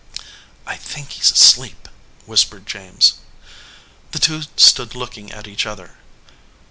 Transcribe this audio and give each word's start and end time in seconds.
"I 0.65 0.77
think 0.77 1.11
he 1.11 1.19
s 1.21 1.29
asleep," 1.29 1.87
whispered 2.25 2.65
James. 2.65 3.17
The 4.13 4.17
two 4.17 4.41
stood 4.57 4.95
looking 4.95 5.31
at 5.31 5.47
each 5.47 5.67
other. 5.67 5.99